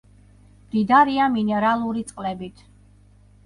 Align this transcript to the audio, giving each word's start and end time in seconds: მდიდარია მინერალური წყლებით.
მდიდარია 0.69 1.29
მინერალური 1.35 2.05
წყლებით. 2.13 2.67